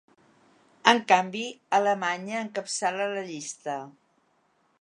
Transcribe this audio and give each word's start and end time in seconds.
En 0.91 1.01
canvi, 1.11 1.43
Alemanya 1.79 2.41
encapçala 2.47 3.11
la 3.15 3.25
llista. 3.31 3.81